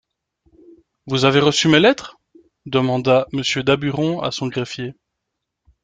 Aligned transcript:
Vous 1.05 1.25
avez 1.25 1.39
reçu 1.39 1.67
mes 1.67 1.79
lettres? 1.79 2.17
demanda 2.65 3.27
Monsieur 3.33 3.61
Daburon 3.61 4.19
à 4.21 4.31
son 4.31 4.47
greffier. 4.47 4.95